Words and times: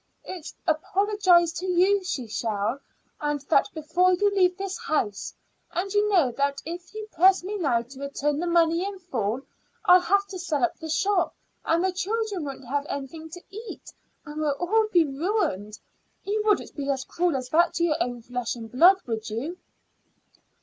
It's 0.23 0.55
apologize 0.65 1.53
to 1.59 1.67
you 1.67 2.03
she 2.03 2.25
shall, 2.25 2.79
and 3.21 3.39
that 3.49 3.69
before 3.75 4.13
you 4.13 4.31
leave 4.31 4.57
this 4.57 4.75
house. 4.79 5.31
And 5.73 5.93
you 5.93 6.09
know 6.11 6.31
that 6.31 6.59
if 6.65 6.95
you 6.95 7.07
press 7.11 7.43
me 7.43 7.59
now 7.59 7.83
to 7.83 7.99
return 7.99 8.39
the 8.39 8.47
money 8.47 8.83
in 8.83 8.97
full 8.97 9.41
I'll 9.85 10.01
have 10.01 10.25
to 10.29 10.39
sell 10.39 10.63
up 10.63 10.79
the 10.79 10.89
shop, 10.89 11.35
and 11.63 11.83
the 11.83 11.91
children 11.93 12.45
won't 12.45 12.65
have 12.65 12.87
anything 12.89 13.29
to 13.29 13.43
eat, 13.51 13.93
and 14.25 14.41
we'll 14.41 14.53
all 14.59 14.87
be 14.91 15.05
ruined. 15.05 15.77
You 16.23 16.41
wouldn't 16.47 16.75
be 16.75 16.89
as 16.89 17.03
cruel 17.05 17.35
as 17.35 17.49
that 17.49 17.75
to 17.75 17.83
your 17.83 18.01
own 18.01 18.23
flesh 18.23 18.55
and 18.55 18.71
blood, 18.71 18.97
would 19.05 19.29
you?" 19.29 19.59